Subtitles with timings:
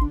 [0.00, 0.08] 关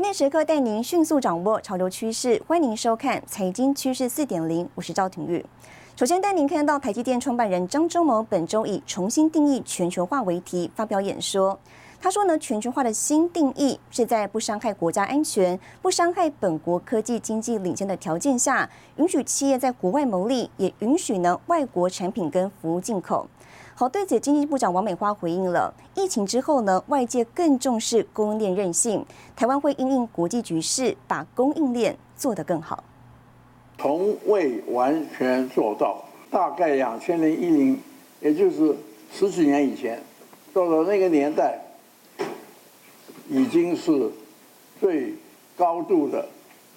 [0.00, 5.44] 键时刻带您迅速掌握潮流趋势，欢迎收看《财经趋势四点零》，我是赵廷玉。
[5.96, 11.58] 首先带您看到台积电创办人张忠谋本周以重新定义全球化为题发表演说。
[12.00, 23.26] 他说呢，全球化的新定义是在不伤害国家安全、不伤害本国科技经济领先的条件下，允许企业在国外牟利，也允许呢外国产品跟服务进口。
[23.74, 29.04] 好，对此，经济部长王美花回应了，疫情之后呢，外界更重视供应链韧性，
[29.34, 32.84] 台湾会因应国际局势，把供应链做得更好。
[33.76, 37.80] 从未完全做到，大概两千零一零，
[38.20, 38.76] 也就是
[39.12, 40.00] 十几年以前，
[40.52, 41.60] 到了那个年代，
[43.28, 44.10] 已经是
[44.80, 45.14] 最
[45.56, 46.28] 高度的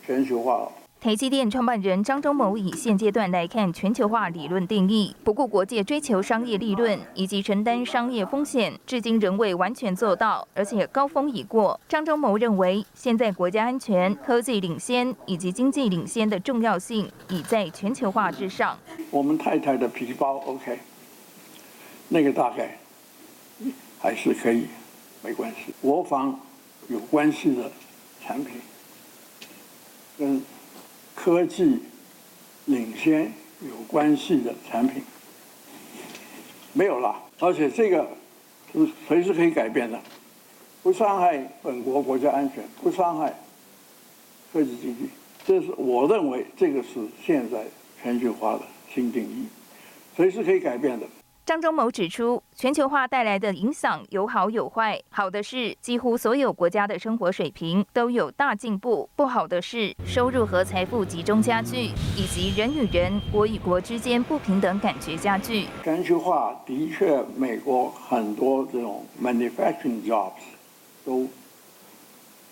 [0.05, 0.72] 全球化了。
[1.00, 11.79] 台积电创办人张忠谋以现阶段来看全球化理论定义，不顾国界追求商业利润以及承担商业风险，至今仍未完全做到，而且高峰已过。
[11.90, 18.77] 张忠谋认为，现在国家安全、科技领先以及经济领先的重要性已在全球化之上。
[19.10, 20.77] 我们太太的皮包，OK，
[22.10, 22.77] 那个大概
[23.99, 24.68] 还是可以，
[25.22, 25.74] 没关系。
[25.82, 26.40] 国防
[26.88, 27.72] 有关系的
[28.26, 28.55] 产品
[30.18, 30.41] 跟。
[31.13, 31.78] 科技
[32.66, 35.04] 领先有关系的产品
[36.74, 38.08] 没有了，而且这个
[38.74, 40.00] 是随时可以改变的，
[40.82, 43.38] 不伤害本国国家安全，不伤害
[44.52, 45.10] 科技经济。
[45.46, 47.66] 这是我认为这个是现在
[48.02, 49.46] 全球化的新定义，
[50.16, 51.06] 随时可以改变的。
[51.52, 54.98] 张忠谋指出，全球化带来的影响有好有坏。
[55.10, 65.66] 好的是，几乎所有国家的生活水平都有大进步；不好的是，收入和财富集中加剧，以及人与人、国与国之间不平等感觉加剧。
[65.84, 70.31] 全球化的确，美国很多这种 manufacturing jobs
[71.03, 71.28] 都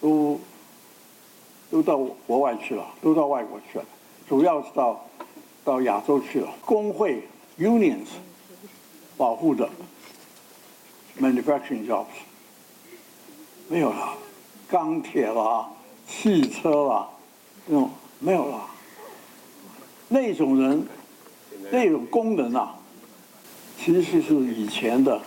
[0.02, 0.42] 都
[1.72, 3.86] 都到国外去了，都到外国去了，
[4.28, 5.06] 主要是到
[5.64, 6.50] 到亚洲去了。
[6.66, 7.24] 工会
[7.58, 8.08] unions。
[9.20, 9.70] 保护的
[11.20, 12.06] manufacturing jobs
[13.68, 14.14] 没有了，
[14.70, 15.68] 钢铁啦、
[16.08, 17.06] 汽车啦，
[17.66, 18.66] 那种没有了。
[20.08, 20.88] 那种人，
[21.70, 22.74] 那种工人啊，
[23.78, 25.22] 其实是以前的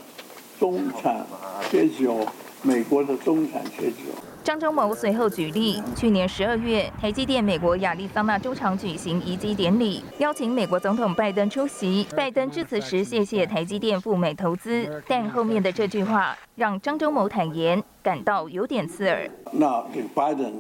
[0.59, 1.27] 中产
[1.71, 2.27] 阶级哦，
[2.63, 4.32] 美国的中产阶级哦。
[4.45, 12.05] 张忠谋随后举例，去年十二月，台积电美国亚利桑那州厂举行移机典礼，邀请美国总统拜登出席。
[12.17, 19.31] 拜登致辞时谢谢台积电赴美投资，但后面的这句话让张忠谋坦言感到有点刺耳。
[19.53, 20.53] 那这个拜登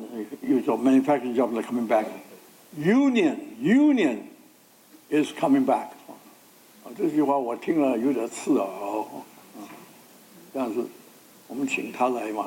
[0.42, 4.18] 又说 manufacturing jobs are coming back，union union
[5.10, 5.88] is coming back，
[6.84, 9.06] 啊，这句话我听了有点刺耳哦，
[10.52, 10.80] 但是
[11.48, 12.46] 我们请他来嘛。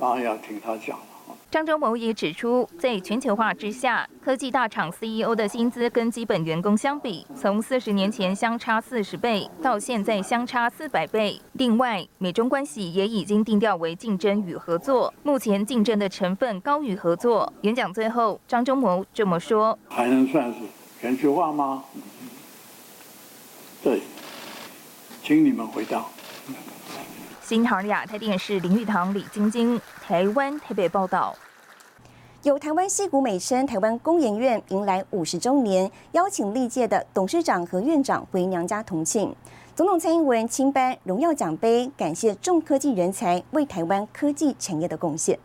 [0.00, 1.04] 当然要听他讲了。
[1.50, 11.40] 张忠谋也指出，在全球化之下，科技大厂 CEO 的薪资跟基本员工相比，从四十年前相差四十倍，到现在相差四百倍。
[11.54, 17.52] 另外，美中关系也已经定调为竞争与合作，目前竞争的成分高于合作。
[17.62, 20.60] 演讲最后，张忠谋这么说：“还能算是
[21.00, 21.84] 全球化吗？”
[23.82, 24.02] 对，
[25.24, 26.04] 请你们回答。
[27.50, 31.34] 新唐亚太电视林玉堂、李晶晶，台湾台北报道。
[32.44, 39.34] 有台湾戏骨美称，台湾工研院迎来五十周年，邀请历届的董事长和院长回娘家同庆。
[39.74, 45.36] 总统蔡英文亲颁荣耀奖杯，感谢重科技人才为台湾科技产业的贡献。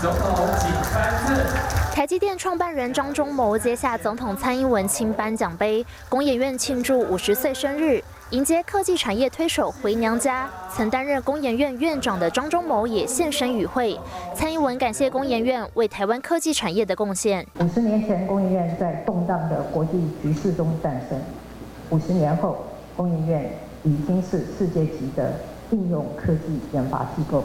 [0.00, 1.92] 总统请颁赐。
[1.92, 8.00] 台积电创办人张忠谋接下总统蔡英文亲颁奖杯，工研院庆祝五十岁生日。
[8.30, 13.98] 迎接科技产业推手回娘家，曾担任工研院院长的张忠谋也现身与会。
[14.36, 17.44] 蔡英文感谢工研院为台湾科技产业的贡献。
[17.58, 21.18] 五十年前，工研院在动荡的国际局势中诞生；
[21.90, 22.64] 五十年后，
[22.96, 23.52] 工研院
[23.82, 25.32] 已经是世界级的
[25.72, 27.42] 应用科技研发机构，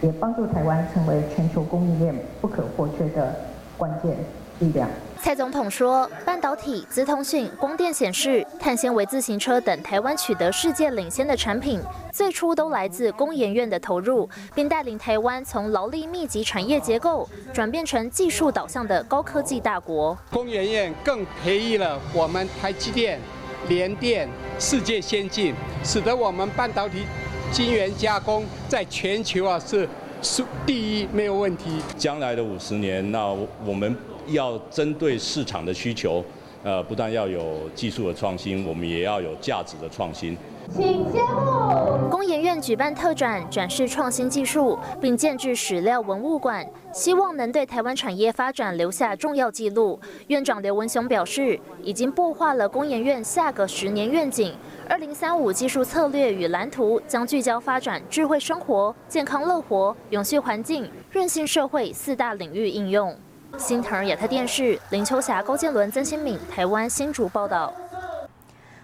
[0.00, 3.34] 也帮助台湾成为全球供应链不可或缺的
[3.76, 4.16] 关键
[4.60, 4.88] 力量。
[5.24, 11.80] 蔡总统说，半导体、资通讯、光电显示、碳纤维自行车等台湾取得世界领先的产品，
[12.12, 20.14] 最初都来自工研院的投入，并带领台湾从劳力密集产业结构转变成技术导向的高科技大国。
[20.30, 23.18] 工研院更培育了我们台积电、
[23.66, 24.28] 联电
[24.58, 27.06] 世界先进，使得我们半导体
[27.50, 29.88] 晶圆加工在全球啊是。
[30.26, 31.82] 是第一没有问题。
[31.98, 33.26] 将来的五十年，那
[33.66, 33.94] 我们
[34.28, 36.24] 要针对市场的需求，
[36.62, 40.36] 呃，不但要有技术的创新，我们也要有价值的创新。
[40.74, 40.82] 请
[41.12, 42.08] 揭幕。
[42.10, 50.00] 工研院举办特展，展示创新技术，并建制史料文物馆，希望能对台湾产业发展留下重要记录。
[50.28, 54.54] 院长刘文雄表示，已经擘画了工研院下个十年愿景，
[54.88, 63.14] 二零三五技术策略与蓝图将聚焦发展智慧生活、健康乐活、永续环境、韧性社会四大领域应用。
[63.58, 67.72] 新腾亚太电视林秋霞、高建伦、曾新敏，台湾新竹报道。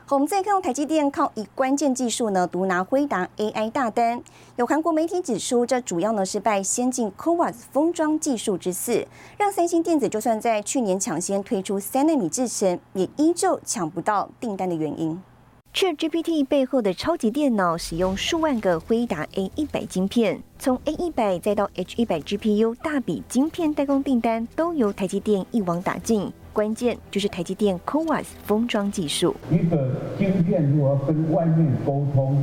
[0.08, 4.22] 我们再看到台积电靠以关键技术呢独拿辉达 AI 大单，
[4.56, 9.06] 有韩国媒体指出，这主要呢是拜先进 CoWoS 封装技术之赐，
[9.38, 15.22] 让三星电子就算在去年抢先推出三纳米制程，也依旧抢不到订单的原因。
[15.72, 26.30] ChatGPT 背后的超级电脑使用数万个辉达 A 一百晶片，从 A 一百再到 H 一百 GPU，大笔晶片代工订单都由台积电一网打尽。
[26.52, 29.36] 关键就是台积电 CoWoS 封装技术。
[29.48, 32.42] 一个晶片如何跟外面沟通，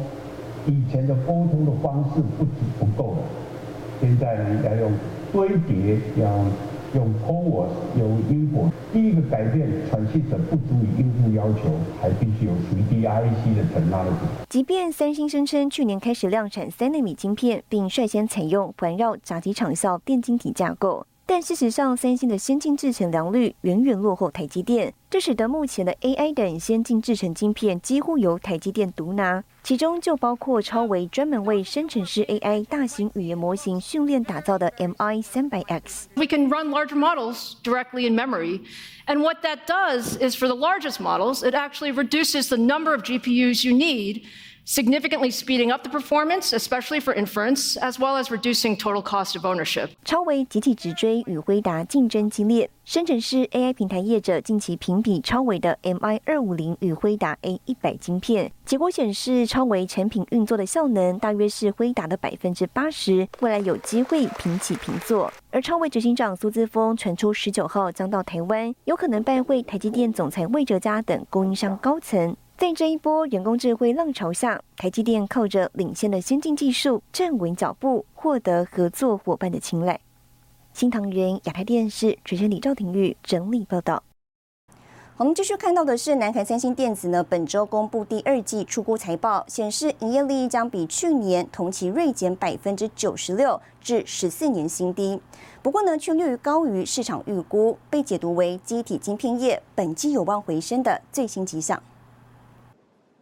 [0.65, 3.17] 以前的沟通的方式不止不够，
[3.99, 4.93] 现在呢要用
[5.33, 6.45] 堆叠，要
[6.93, 7.67] 用 Power
[7.97, 8.71] 有因果。
[8.93, 14.11] 第一个改变，传系者不足以应付要求，还必须有随 D IC 的承拉的。
[14.49, 21.05] 即便三星声称去年开始量产三纳米晶片，并率先采用环绕闸机厂效电晶体架构。
[21.29, 36.07] 但事实上，三星的先进制程良率远远落后台积电，这使得目前的 AI 等先进制程晶片几乎由台积电独拿，其中就包括超微专门为生成式 AI 大型语言模型训练打造的 MI 三百 X。
[36.15, 38.61] We can run larger models directly in memory,
[39.05, 43.03] and what that does is for the largest models, it actually reduces the number of
[43.03, 44.21] GPUs you need.
[44.67, 49.45] Significantly speeding up the performance, especially for inference, as well as reducing total cost of
[49.45, 49.91] ownership.
[50.03, 65.31] 超微集体直追与辉达竞争激烈，深圳市 AI 平台业者近期评比超微的 MI 二五零与辉达 A 一百晶片，结果显示超微产品运作的效能大约是辉达的百分之八十，未来有机会平起平坐。
[65.49, 72.35] 而超微执行长苏姿峰传出十九号将到台湾，有可能拜会台积电总裁魏哲嘉等供应商高层。
[72.57, 79.99] 在这一波人工智慧浪潮下，台积电靠着领先的先进技术站稳脚步，获得合作伙伴的青睐。
[80.73, 84.01] 新唐人亚太电视主持人李兆廷玉整理报道。
[85.17, 95.21] 我们继续看到的是，南韩三星电子呢本周公布第二季出估财报，显示营业利益将比去年同期锐减百分之九十六，至十四年新低。
[95.61, 101.79] 不过呢，却略高于市场预估，被解读为机体晶片业本季有望回升的最新迹象。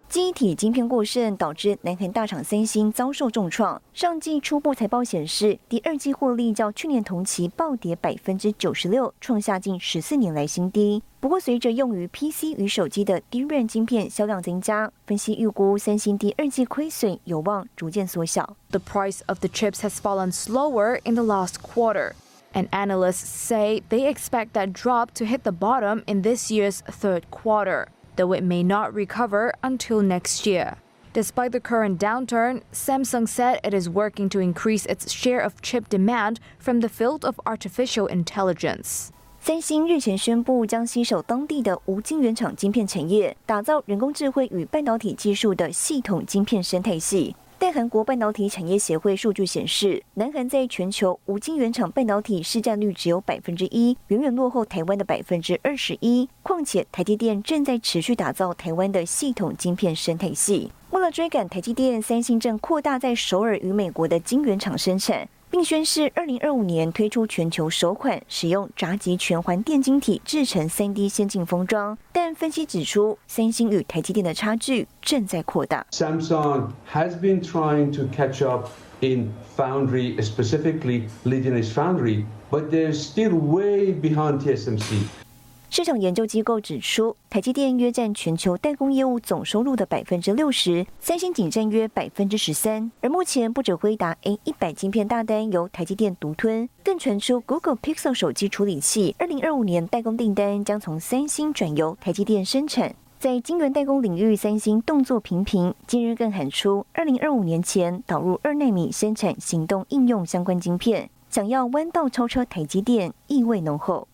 [0.07, 3.81] 机体晶片过剩导致南韩大厂三星遭受重创。
[3.93, 11.03] 上季初步财报显示，第二季获利较去年同期暴跌百分之九十六，创下近十四年来新低。
[11.19, 18.55] 不过，随着用于 PC 与手机的 DRAM 晶片销量增加，分析预估三星第二季亏损有望逐渐缩小。
[18.69, 22.11] The price of the chips has fallen slower in the last quarter,
[22.53, 27.23] and analysts say they expect that drop to hit the bottom in this year's third
[27.31, 27.87] quarter.
[28.16, 30.76] though it may not recover until next year.
[31.12, 35.88] Despite the current downturn, Samsung said it is working to increase its share of chip
[35.88, 39.08] demand from the field of artificial intelligence.
[39.40, 47.34] 三星日前宣布将携手当地的无晶圆厂晶片产业，打造人工智慧与半导体技术的系统晶片生态系。
[47.57, 56.29] 但韩国半导体产业协会数据显示，南韩在全球无晶圆厂半导体市占率只有百分之一，远远落后台湾的百分之二十一。
[56.43, 60.71] 况且，台积电正在持续打造台湾的系统晶片生态系。
[60.91, 65.27] 为了追赶台积电，三星正扩大在首尔与美国的晶圆厂生产。
[65.55, 71.97] 并宣示，二零二五年推出全球首款使用闸极全环电晶体制成三 D 先进封装。
[72.11, 75.87] 但分析指出，三星与台积电的差距正在扩大。
[75.91, 78.67] Samsung has been trying to catch up
[78.99, 85.24] in foundry, specifically leading its foundry, but they're still way behind TSMC.
[85.69, 92.89] 市场研究机构指出，台积电约占全球代工业务总收入的百分之六十，三星仅占约百分之十三。
[93.01, 102.95] 而目前不止辉达 A 一百晶片大单由台积电独吞，更传出 Google Pixel 手机处理器二零二五年代工订单将从三星转由台积电生产。
[103.19, 114.07] 在晶圆代工领域，三星动作频频，今日更喊出二零二五年前导入二纳米生产行动应用相关晶片，想要弯道超车台积电，意味浓厚。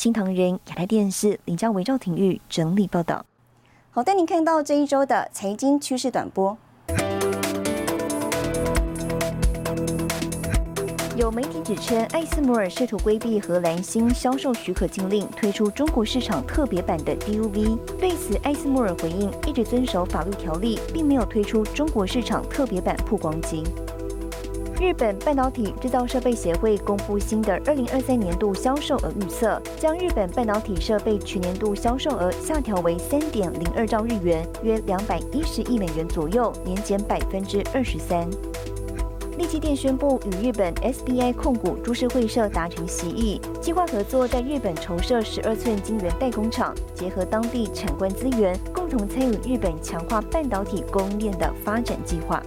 [0.00, 3.26] 新唐人亚太电视林家维赵廷玉整理报道。
[3.90, 6.56] 好，带您看到这一周的财经趋势短波。
[11.18, 17.76] 有媒体指称，艾斯摩尔试图规避荷兰新销售许可禁令，推出中国市场特别版的 DUV。
[17.98, 23.62] 对此，艾斯摩尔回应，一直遵守法律条例，并没有推出中国市场特别版曝光机。
[24.80, 38.26] 日本半导体制造设备协会公布新的二零二三年度销售额预测，将日本半导体设备全年度销售额下调为三点零二兆日元，约两百一十亿美元左右，年减百分之二十三。
[39.36, 52.42] 立基电宣布与日本 SBI 控股株式会社达成协议，计划合作在日本筹设十二寸晶圆代工厂，结合当地产官资源，共同参与日本强化半导体供应链的发展计划。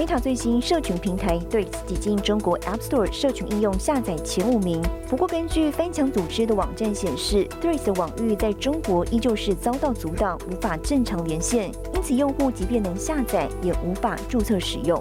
[0.00, 4.80] Meta 最新社群平台 Threads 挤进中国 App Store 社群应用下载前五名。
[5.06, 14.98] 不过，根据翻墙组织的网站显示，Threads 网域在中国依旧是遭到阻挡，无法正常连线，因此用户即便能下载，也无法注册使用。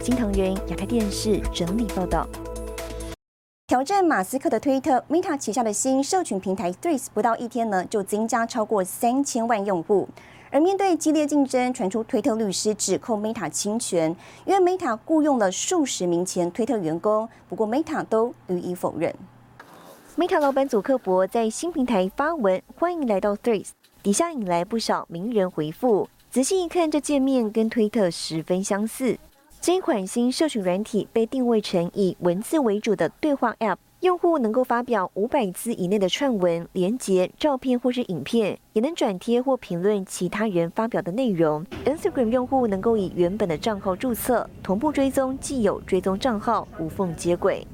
[0.00, 2.26] 新藤原亚太电视整理报道。
[3.66, 10.08] 挑战马斯克的推特，Meta 旗下的新社群平台 Three 不到一天呢，就增加超过三千万用户。
[10.50, 19.14] 而面对激烈竞争，传出推特律师指控 Meta 侵权，因为 Meta 雇佣了数十名前推特员工，不过 Meta 都予以否认。
[20.16, 23.70] Meta 老板祖克伯在新平台发文欢迎来到 Threads，
[24.02, 26.08] 底下引来不少名人回复。
[26.30, 29.18] 仔细一看，这界面跟推特十分相似。
[29.60, 33.76] 这一款新社群软体被定位成以文字为主的对话 App。
[34.06, 41.66] 用户能够发表五百字以内的串文、连接、照片或是影片，也能转贴或评论其他人发表的内容。
[41.84, 47.66] Instagram 用户能够以原本的账号注册，同步追踪既有追踪账号，无缝接轨。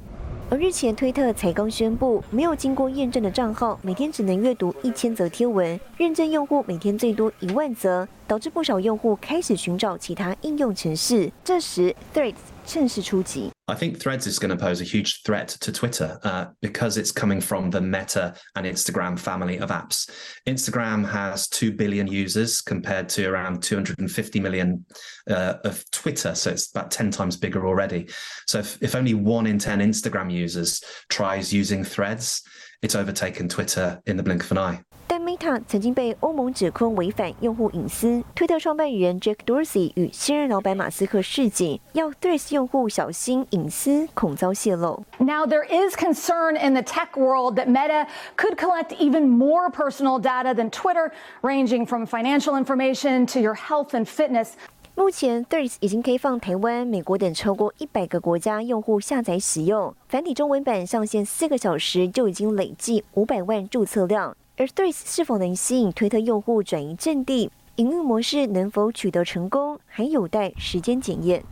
[0.49, 11.32] 而日前推特才刚宣布，没有经过验证的账号每天只能阅读一千则贴文，认证用户每天最多一万则，导致不少用户开始寻找其他应用程式。
[11.46, 12.36] 这时，Threads
[12.66, 13.52] 趁势出击。
[13.70, 17.42] I think Threads is going to pose a huge threat to Twitter uh, because it's coming
[17.42, 20.10] from the Meta and Instagram family of apps.
[20.46, 24.86] Instagram has 2 billion users compared to around 250 million
[25.30, 26.34] uh, of Twitter.
[26.34, 28.10] So it's about 10 times bigger already.
[28.48, 32.42] So if, if only one in 10 Instagram users tries using Threads,
[32.82, 34.82] it's overtaken Twitter in the blink of an eye.
[35.15, 38.25] 但 Meta 曾经被欧盟指控违反用户隐私。
[38.35, 45.05] 推特创办人 Jack Dorsey 与新任老板马斯克示警，要 Threads 用户小心隐私，恐遭泄露。
[45.19, 48.07] Now there is concern in the tech world that Meta
[48.39, 53.89] could collect even more personal data than Twitter, ranging from financial information to your health
[53.89, 54.53] and fitness.
[54.95, 64.35] 目前 Threads 已经开放台湾、美国等超过一百个国家用户下载使用，繁体中文版上线四个小时就已经累计五百万注册量。
[64.59, 71.43] 而 Threads 是否能吸引推特用户转移阵地，营运模式能否取得成功，还有待时间检验。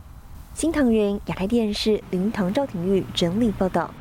[0.53, 3.91] 新唐人亚太电视林唐赵廷玉整理报道。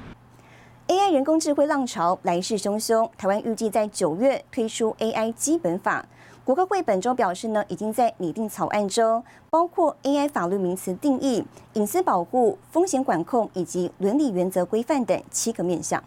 [0.88, 6.04] AI 人工智慧浪潮来势汹汹，台湾预计在九月推出 AI 基本法。
[6.45, 11.42] 国科会本周表示呢，已经在拟定草案中，包括 AI 法律名词定义、
[11.73, 16.02] 隐私保护、风险管控以及伦理原则规范等七个面向。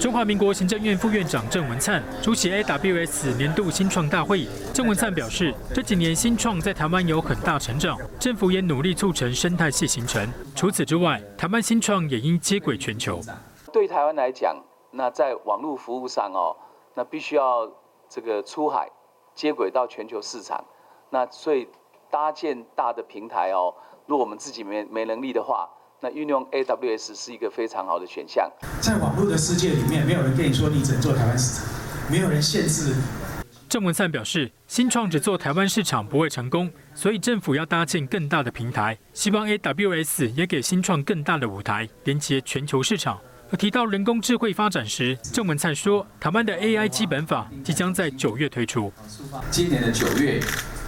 [0.00, 4.46] 中华民国行政院副院长郑文灿出席 AWS 年度新创大会。
[4.74, 10.28] 郑文灿表示，这几年新创在台湾有很大成长，政府也努力促成生态系形成。
[10.54, 13.20] 除此之外，台湾新创也应接轨全球。
[13.72, 14.56] 对台湾来讲，
[14.90, 16.56] 那在网络服务上哦，
[16.94, 17.70] 那必须要
[18.08, 18.90] 这个出海
[19.34, 20.64] 接轨到全球市场。
[21.10, 21.68] 那所以
[22.10, 23.72] 搭建大的平台哦，
[24.06, 25.70] 如果我们自己没没能力的话。
[26.00, 28.50] 那运用 AWS 是一个非常好的选项。
[28.80, 31.66] 在网络的世界里面，没有人跟你说你只能做台湾市场，
[32.10, 32.94] 没有人限制。
[33.68, 43.18] 郑文灿表示，新创只做台湾市场不会成功，所以政府要搭建更大的平台，希望 AWS 也给新创更大的舞台，连接全球市场。
[43.50, 48.92] 而提到人工智慧发展时，郑文灿说，台湾的 AI 基本法即将在九月推出。
[49.50, 50.40] 今年的九月，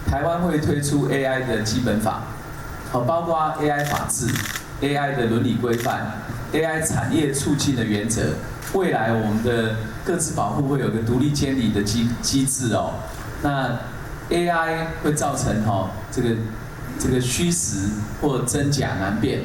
[0.05, 2.23] 台湾会推出 AI 的基本法，
[2.91, 4.27] 好，包括 AI 法治。
[4.81, 6.21] AI 的伦理规范
[6.53, 8.35] ，AI 产业促进的原则，
[8.73, 12.93] 未来我们的各自保护会有个独立监理的机机制哦。
[13.41, 13.79] 那
[14.29, 16.29] AI 会造成哈这个
[16.99, 17.89] 这个虚实
[18.21, 19.41] 或真假难辨，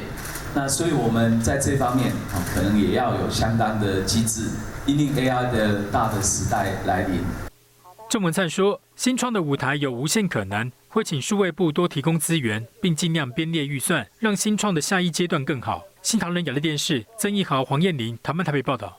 [0.54, 4.50] 那所以我们在这方面啊可能也要有相当的机制，
[4.84, 7.20] 因应 AI 的大的时代来临。
[8.10, 10.70] 郑文灿说，新创的舞台有无限可能。
[10.92, 15.82] 会请数位部多提供资源，并尽量编列预算，让新创的下一阶段更好。
[16.02, 18.94] 新唐人亚乐电视曾义豪、黄燕玲，台湾台北报道。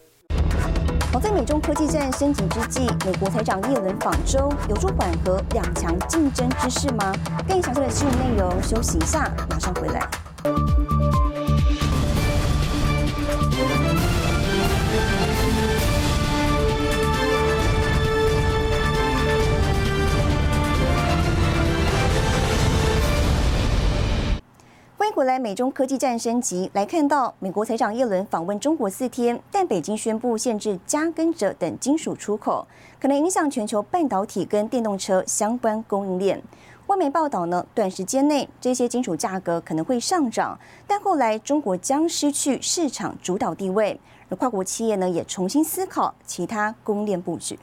[1.11, 7.13] 好在美中科技战升级之际，美国财长耶伦访中，有助缓和两强竞争之势吗？
[7.47, 10.09] 更详细的新闻内容，休息一下，马上回来。
[25.13, 32.67] 回来，美中科技战升级，来看到美国财长耶伦访问中国四天，但北京宣布限制加跟者等金属出口，
[32.99, 36.41] 可能影响全球半导体跟电动车相关供应链。
[36.87, 47.59] 外媒报道呢，短时间内这些金属价格可能会上涨，但后来中国将失去市场主导地位，而跨国企业呢也重新思考其他供应链布局。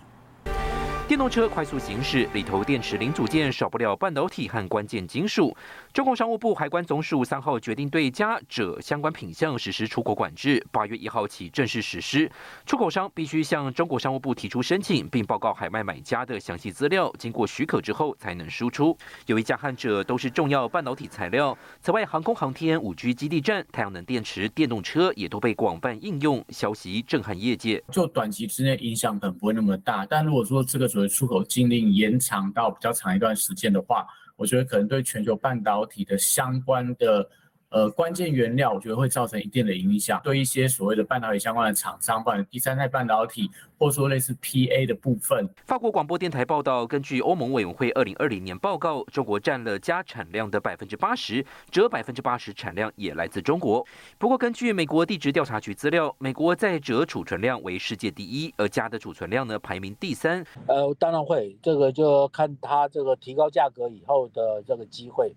[1.09, 5.53] 电动车快速行驶，里头电池零组件少不了半导体和关键金属。
[5.93, 12.31] 中国商务部海关总署三号决定对加者相关品项实施出口管制，八月一号起正式实施。
[12.65, 18.97] 出口商必须向中国商务部提出申请，并报告海外买家的详细资料，经过许可之后才能输出。
[19.27, 26.45] 由于加和者都是重要半导体材料，此外航空航天、五 G 基地站、太阳能电池、电动车也都被广泛应用。
[26.51, 34.07] 消息震撼业界，就短期之内影响可能不会那么大，但如果说这个所谓出口禁令延长到比较长一段时间的话，
[34.41, 37.29] 我觉得可能对全球半导体的相关的。
[37.71, 43.49] 呃，关键原料我觉得会造成一定的影响，对一些所谓的半导体相关的厂商，包括第三代半导体，
[43.79, 45.49] 或者说类似 PA 的部分。
[45.67, 53.87] 法国广播电台报道，根据欧盟委员会二零二零年报告，中国占了加产量的百分之八十，锗百分之八十产量也来自中国。
[54.19, 60.45] 不过，根据美国地质调查局资料，美国在锗储存量为世界第一，而镓的储存量呢排名第三。
[60.67, 65.33] 呃，当然会，这个就看它这个提高价格以后的这个机会。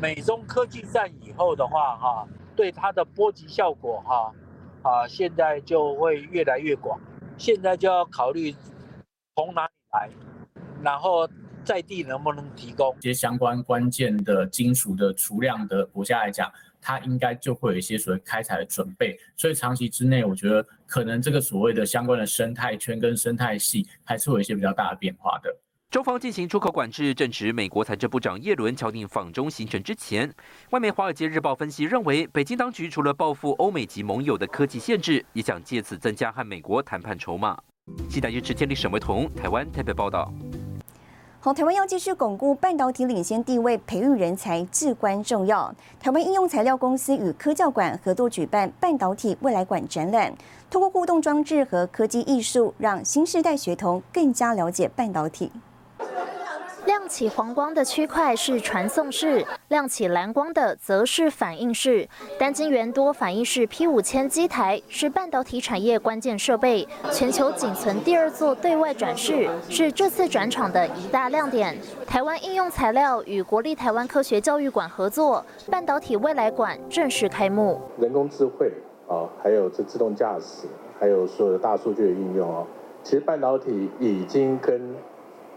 [0.00, 4.32] 美中科技战以后的话，哈，对它的波及效果，哈，
[4.82, 6.98] 啊，现在就会越来越广。
[7.36, 8.52] 现在就要考虑
[9.36, 10.10] 从哪里来，
[10.82, 11.28] 然后
[11.64, 19.16] 在地能不能提供一些相关关键的金属的储量的国家来讲，它应该就会有一些所谓开采的准备。
[19.36, 25.56] 所以长期之内，我觉得可能这个所谓的相关的生态圈跟生态系还是会有一些比较大的变化的。
[25.90, 30.30] 中方进行出口管制，正值美国财政部长耶伦敲定访中行程之前。
[30.68, 37.56] 外媒《华尔街日报》分析认为，北京当局除了报复欧美及盟友的科技限制，也想借此增加和美国谈判筹码。
[38.06, 40.30] 期待日持天立沈维彤，台湾台北报道。
[41.40, 45.74] 好，台湾要继续巩固半导体领先地位，培育人才至关重要。
[45.98, 50.36] 台湾应用材料公司与科教馆合作举办半导体未来馆展览，
[50.68, 55.50] 通过互动装置和科技艺术，让新时代学童更加了解半导体。
[56.86, 62.08] 亮起黄光的区块是传送室，亮起蓝光的则是反应室。
[62.38, 71.76] 单晶圆多反应式 P 五千机台是半导体产业关键设备，全球仅存第二座对外展示，是这次转场的一大亮点。
[72.06, 77.80] 台湾应用材料与国立台湾科学教育馆合作，半导体未来馆正式开幕。
[77.98, 78.72] 人工智慧
[79.06, 80.66] 啊，还有这自动驾驶，
[80.98, 82.64] 还有所有的大数据的应用啊，
[83.02, 84.94] 其实半导体已经跟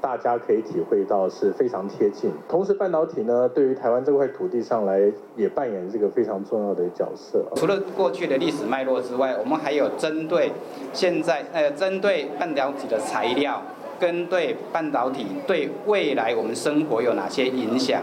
[0.01, 4.99] 大家可以体会到是非常贴近，同时半导体呢，对于台湾这块土地上来
[5.35, 7.45] 也扮演这个非常重要的角色。
[7.55, 10.51] 除了过去的历史脉络之外，我们还有针对
[10.91, 13.61] 现在呃，针对半导体的材料，
[13.99, 18.01] 跟对半导体对未来我们生活有哪些影响。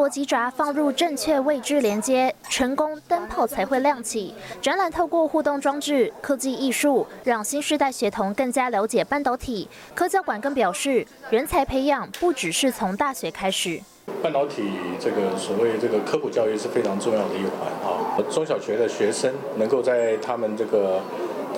[0.00, 4.32] 将逻辑闸放入正确位置连接，成功灯泡才会亮起。
[4.62, 9.68] 展览透过互动装置、科技艺术，让新时代学童更加了解半导体。
[9.94, 13.78] 科教馆更表示，人才培养不只是从大学开始。
[14.22, 21.02] 半导体这个所谓这个科普教育是非常重要的一环啊，中小学的学生能够在他们这个。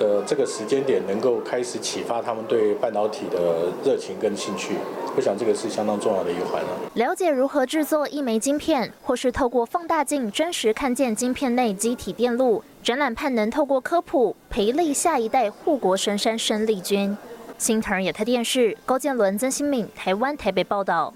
[0.03, 4.75] 的这个时间点能够开始启发他们对半导体的热情跟兴趣，
[5.15, 6.69] 我想这个是相当重要的一环了。
[6.95, 17.17] 了解如何制作一枚晶片，或是透过放大镜真实看见晶片内机体电路，展览盼能透过科普培力下一代护国神山生力军。
[17.57, 21.13] 新唐人亚太电视高建伦、曾新敏，台湾台北报道。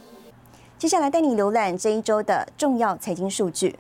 [0.78, 3.76] 接下来带你浏览这一周的重要财经数据。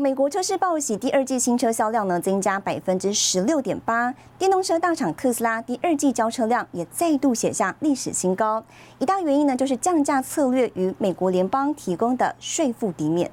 [0.00, 8.64] 美国车市报喜，第二季新车销量呢增加百分之十六点八，电动车大厂特斯拉第二季交车量也再度写下历史新高。
[8.98, 13.30] 一大原因呢就是降价策略与美国联邦提供的税负抵免。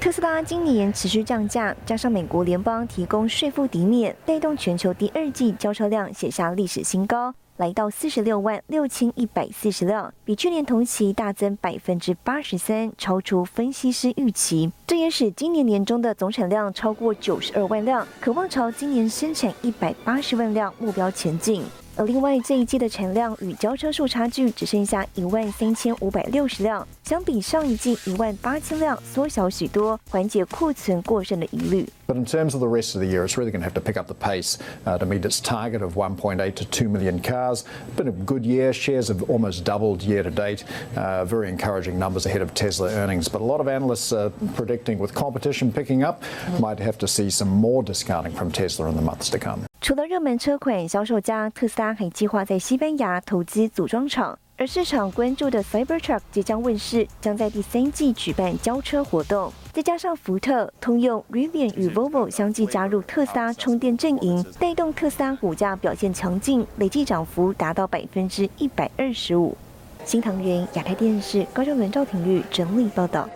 [0.00, 7.32] 特斯拉今年持续降价，加上美国联邦提供税负抵免，带动全球第二季交车量写下历史新高。
[7.58, 14.70] 来到四十六万六千一百四十辆，比去年同期大增百分之八十三，超出分析师预期。
[14.86, 21.64] 这也使今年年中的总产量超过九十二万辆，渴望朝今年生产一百八十万辆目标前进。
[21.97, 31.87] 而另外这一季的产量与交车数差距只剩下一万三千五百六十辆，相比上一季一万八千辆缩小许多，缓解库存过剩的疑虑。
[32.07, 33.97] But in terms of the rest of the year, it's really going to have to pick
[33.97, 37.63] up the pace uh, to meet its target of 1.8 to 2 million cars.
[37.95, 38.73] Been a good year.
[38.73, 40.65] Shares have almost doubled year to date.
[40.97, 43.29] Uh, very encouraging numbers ahead of Tesla earnings.
[43.29, 46.23] But a lot of analysts are predicting with competition picking up,
[46.59, 49.63] might have to see some more discounting from Tesla in the months to come.
[49.88, 59.50] 除了热门车款销售家，特斯拉还计划在西班牙投资组装厂，而市场关注的 Cybertruck 即将问世，将在第三季举办交车活动。
[59.72, 69.56] 再加上福特、通用、Rivian 与 Volvo 相继加入特斯拉充电阵营，带动特斯拉股价表现强劲，累计涨幅达到百分之一百二十五。
[70.04, 73.26] 新唐人亚太电视高中文赵廷玉整理报道。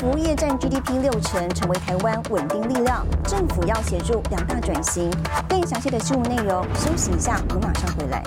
[0.00, 3.06] 服务业占 GDP 六成，成为台湾稳定力量。
[3.24, 5.10] 政府要协助两大转型。
[5.46, 8.22] 更详细的新闻内容，休息一下，我马上回来。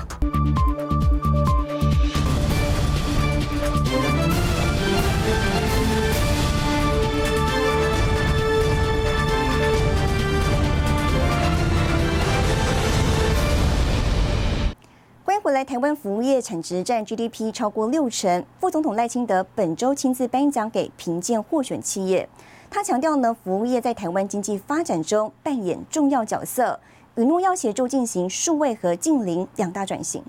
[15.43, 15.63] 回来。
[15.65, 18.45] 台湾服务业产值占 GDP 超过六成。
[18.61, 22.29] 副总统赖清德本周亲自颁奖给评鉴获选企业。
[22.69, 26.79] 他强调呢，服务业在台湾经济发展中扮演重要角色，
[27.15, 30.23] 允诺要协助进行数位和近邻两大转型。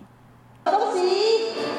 [0.64, 1.73] 恭喜！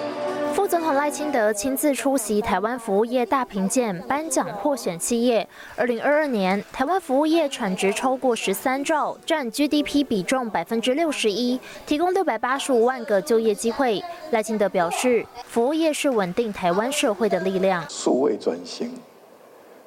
[0.55, 5.45] 副总统赖清德亲自出席台湾服务业大评鉴颁奖获选企业。
[5.75, 14.01] 二零二二年，台湾服务业产值超过十三兆，占 GDP 比重百分之六十一，提供六百八十五万个就业机会。
[14.31, 17.83] 赖清德表示，服务业是稳定台湾社会的力量。
[17.89, 18.93] 数位转型，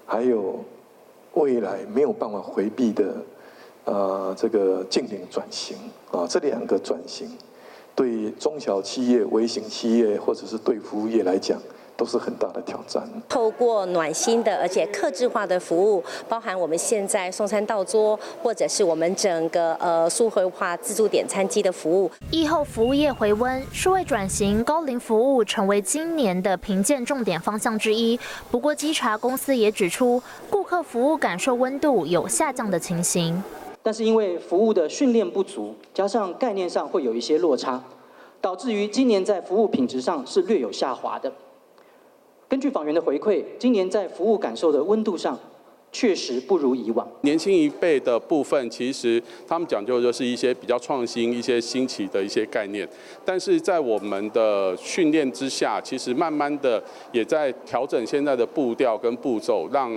[0.05, 0.63] 还有
[1.33, 3.17] 未来没有办法回避的，
[3.85, 5.79] 呃，这个近邻转型
[6.13, 7.27] 啊，这两个转型。
[7.99, 11.59] 对中小企业、微型企业，或者是对服务业来讲，
[11.97, 13.03] 都是很大的挑战。
[13.29, 22.09] 透过暖心的而且客制化的服务，包含我们现在送餐到桌，或者是我们整个呃数位化自助点餐机的服务。
[22.31, 28.17] 疫后服务业回温，数位转型、高龄服务成为今年的评鉴重点方向之一。
[28.49, 33.43] 不过，稽查公司也指出，顾客服务感受温度有下降的情形。
[33.89, 37.83] 但是因为服务的训练不足，加上概念上会有一些落差，
[38.39, 41.33] 导致于今年在服务品质上是略有下滑的。
[42.47, 45.39] 根据访员的回馈，今年在服务感受的温度上，
[45.91, 47.09] 确实不如以往。
[47.23, 52.87] 年轻一辈的部分，其实他们讲究就是一些比较创新、一些新奇的一些概念，
[53.25, 59.91] 但是在我们的训练之下，其实慢慢的也在调整现在的步调跟步骤，让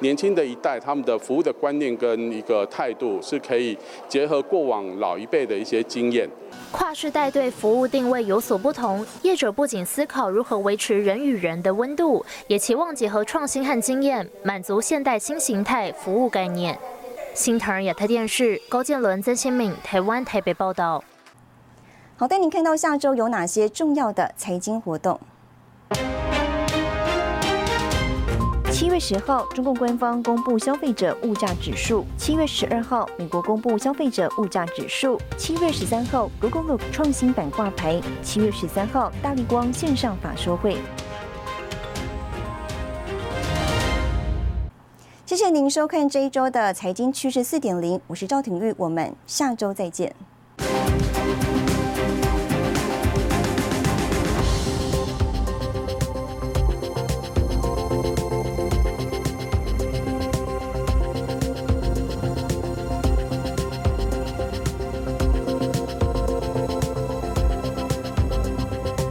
[0.00, 3.76] 年轻的一代他们的服务的观念跟一个态度是可以
[4.08, 6.28] 结合过往老一辈的一些经验。
[6.70, 16.78] 跨世代对服务定位有所不同，业者不仅思考如何维持人与人的温度，也期望结合创新和经验，满足现代新形态服务概念。
[17.34, 21.02] 新唐人亚太电视高建伦、曾新敏，台湾台北报道。
[22.16, 25.20] 好，带您看到下周有哪些重要的财经活动。
[28.78, 40.76] 七月十号，中共官方公布消费者物价指数；七月十二号，美国公布消费者物价指数；七月十三号，Google Look 创新版挂牌；七月十三号，大力光线上法说会。
[45.26, 50.14] 谢谢您收看这一周的财经趋势四点零，我是赵廷玉，我们下周再见。